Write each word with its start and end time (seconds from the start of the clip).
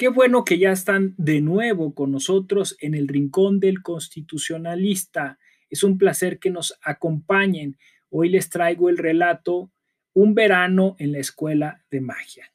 Qué 0.00 0.08
bueno 0.08 0.46
que 0.46 0.58
ya 0.58 0.72
están 0.72 1.14
de 1.18 1.42
nuevo 1.42 1.94
con 1.94 2.10
nosotros 2.10 2.74
en 2.80 2.94
el 2.94 3.06
Rincón 3.06 3.60
del 3.60 3.82
Constitucionalista. 3.82 5.38
Es 5.68 5.84
un 5.84 5.98
placer 5.98 6.38
que 6.38 6.48
nos 6.48 6.78
acompañen. 6.80 7.76
Hoy 8.08 8.30
les 8.30 8.48
traigo 8.48 8.88
el 8.88 8.96
relato 8.96 9.70
Un 10.14 10.34
verano 10.34 10.96
en 10.98 11.12
la 11.12 11.18
Escuela 11.18 11.84
de 11.90 12.00
Magia. 12.00 12.50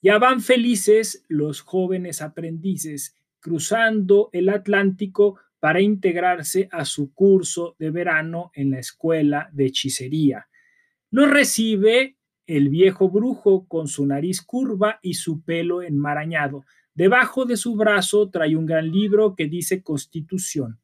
Ya 0.00 0.18
van 0.18 0.40
felices 0.40 1.24
los 1.26 1.62
jóvenes 1.62 2.22
aprendices 2.22 3.16
cruzando 3.40 4.30
el 4.32 4.48
Atlántico 4.48 5.40
para 5.58 5.80
integrarse 5.80 6.68
a 6.70 6.84
su 6.84 7.12
curso 7.12 7.74
de 7.80 7.90
verano 7.90 8.52
en 8.54 8.70
la 8.70 8.78
Escuela 8.78 9.50
de 9.52 9.66
Hechicería. 9.66 10.46
Los 11.10 11.28
recibe 11.28 12.15
el 12.46 12.68
viejo 12.68 13.10
brujo 13.10 13.66
con 13.66 13.88
su 13.88 14.06
nariz 14.06 14.42
curva 14.42 14.98
y 15.02 15.14
su 15.14 15.42
pelo 15.42 15.82
enmarañado. 15.82 16.64
Debajo 16.94 17.44
de 17.44 17.56
su 17.56 17.76
brazo 17.76 18.30
trae 18.30 18.56
un 18.56 18.66
gran 18.66 18.90
libro 18.90 19.34
que 19.34 19.46
dice 19.46 19.82
Constitución. 19.82 20.80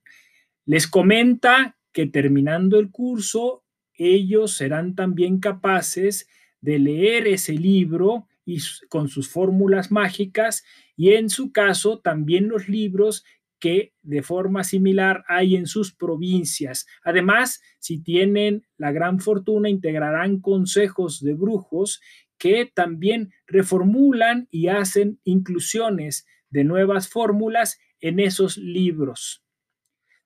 Les 0.65 0.87
comenta 0.87 1.77
que 1.93 2.07
terminando 2.07 2.79
el 2.79 2.91
curso, 2.91 3.65
ellos 3.95 4.55
serán 4.57 4.95
también 4.95 5.39
capaces 5.41 6.29
de 6.61 6.79
leer 6.79 7.27
ese 7.27 7.53
libro 7.53 8.29
y 8.45 8.59
con 8.89 9.09
sus 9.09 9.29
fórmulas 9.29 9.91
mágicas 9.91 10.65
y 10.97 11.11
en 11.11 11.31
su 11.31 11.53
caso 11.53 12.01
también 12.01 12.49
los 12.49 12.69
libros 12.69 13.25
que 13.63 13.93
de 14.03 14.25
forma 14.25 14.65
similar 14.65 15.25
hay 15.29 15.55
en 15.55 15.69
sus 15.69 15.95
provincias. 15.95 16.85
Además, 17.05 17.63
si 17.79 18.03
tienen 18.03 18.67
la 18.77 18.91
gran 18.91 19.21
fortuna, 19.21 19.69
integrarán 19.69 20.41
consejos 20.41 21.21
de 21.21 21.35
brujos 21.35 22.01
que 22.39 22.69
también 22.75 23.33
reformulan 23.47 24.49
y 24.51 24.67
hacen 24.67 25.21
inclusiones 25.23 26.27
de 26.51 26.65
nuevas 26.65 27.09
fórmulas 27.09 27.79
en 28.01 28.19
esos 28.19 28.59
libros. 28.59 29.45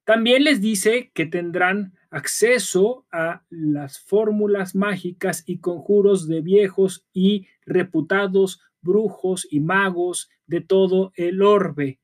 También 0.05 0.45
les 0.45 0.63
dice 0.63 1.11
que 1.13 1.27
tendrán 1.27 1.93
acceso 2.09 3.05
a 3.13 3.45
las 3.51 3.99
fórmulas 3.99 4.75
mágicas 4.75 5.45
y 5.47 5.59
conjuros 5.59 6.27
de 6.27 6.41
viejos 6.41 7.07
y 7.13 7.49
reputados 7.67 8.63
brujos 8.81 9.47
y 9.51 9.61
magos 9.61 10.31
de 10.47 10.63
todo 10.63 11.13
el 11.17 11.43
orbe 11.43 12.01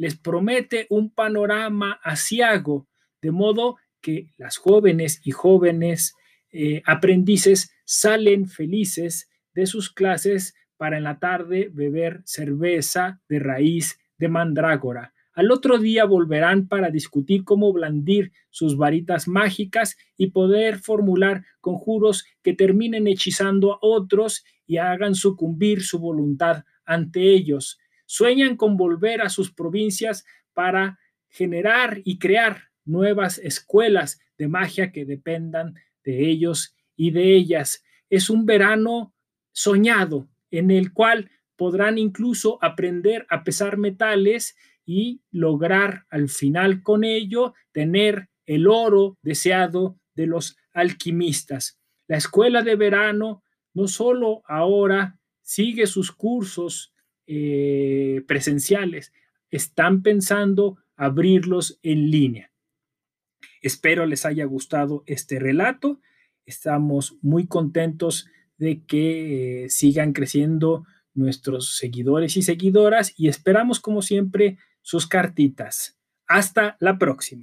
les 0.00 0.16
promete 0.16 0.86
un 0.88 1.10
panorama 1.10 2.00
asiago, 2.02 2.88
de 3.20 3.30
modo 3.32 3.76
que 4.00 4.32
las 4.38 4.56
jóvenes 4.56 5.20
y 5.26 5.30
jóvenes 5.30 6.14
eh, 6.52 6.80
aprendices 6.86 7.70
salen 7.84 8.48
felices 8.48 9.28
de 9.52 9.66
sus 9.66 9.92
clases 9.92 10.54
para 10.78 10.96
en 10.96 11.04
la 11.04 11.18
tarde 11.18 11.68
beber 11.70 12.22
cerveza 12.24 13.20
de 13.28 13.40
raíz 13.40 13.98
de 14.16 14.28
mandrágora. 14.28 15.12
Al 15.34 15.50
otro 15.50 15.76
día 15.76 16.06
volverán 16.06 16.66
para 16.66 16.88
discutir 16.88 17.44
cómo 17.44 17.70
blandir 17.70 18.32
sus 18.48 18.78
varitas 18.78 19.28
mágicas 19.28 19.98
y 20.16 20.28
poder 20.28 20.78
formular 20.78 21.44
conjuros 21.60 22.24
que 22.42 22.54
terminen 22.54 23.06
hechizando 23.06 23.74
a 23.74 23.78
otros 23.82 24.44
y 24.66 24.78
hagan 24.78 25.14
sucumbir 25.14 25.82
su 25.82 25.98
voluntad 25.98 26.64
ante 26.86 27.34
ellos. 27.34 27.78
Sueñan 28.12 28.56
con 28.56 28.76
volver 28.76 29.22
a 29.22 29.28
sus 29.28 29.52
provincias 29.52 30.26
para 30.52 30.98
generar 31.28 32.00
y 32.04 32.18
crear 32.18 32.64
nuevas 32.84 33.38
escuelas 33.38 34.18
de 34.36 34.48
magia 34.48 34.90
que 34.90 35.04
dependan 35.04 35.76
de 36.02 36.28
ellos 36.28 36.74
y 36.96 37.12
de 37.12 37.36
ellas. 37.36 37.84
Es 38.08 38.28
un 38.28 38.46
verano 38.46 39.14
soñado 39.52 40.28
en 40.50 40.72
el 40.72 40.92
cual 40.92 41.30
podrán 41.54 41.98
incluso 41.98 42.58
aprender 42.64 43.26
a 43.30 43.44
pesar 43.44 43.76
metales 43.76 44.56
y 44.84 45.22
lograr 45.30 46.04
al 46.10 46.28
final 46.28 46.82
con 46.82 47.04
ello 47.04 47.54
tener 47.70 48.28
el 48.44 48.66
oro 48.66 49.18
deseado 49.22 50.00
de 50.16 50.26
los 50.26 50.56
alquimistas. 50.72 51.78
La 52.08 52.16
escuela 52.16 52.62
de 52.62 52.74
verano 52.74 53.44
no 53.72 53.86
solo 53.86 54.42
ahora 54.46 55.16
sigue 55.42 55.86
sus 55.86 56.10
cursos 56.10 56.89
eh, 57.32 58.24
presenciales, 58.26 59.12
están 59.52 60.02
pensando 60.02 60.78
abrirlos 60.96 61.78
en 61.84 62.10
línea. 62.10 62.50
Espero 63.62 64.04
les 64.04 64.26
haya 64.26 64.44
gustado 64.46 65.04
este 65.06 65.38
relato. 65.38 66.00
Estamos 66.44 67.18
muy 67.22 67.46
contentos 67.46 68.26
de 68.58 68.84
que 68.84 69.64
eh, 69.64 69.68
sigan 69.68 70.12
creciendo 70.12 70.84
nuestros 71.14 71.76
seguidores 71.76 72.36
y 72.36 72.42
seguidoras 72.42 73.14
y 73.16 73.28
esperamos 73.28 73.78
como 73.78 74.02
siempre 74.02 74.58
sus 74.82 75.06
cartitas. 75.06 76.00
Hasta 76.26 76.76
la 76.80 76.98
próxima. 76.98 77.38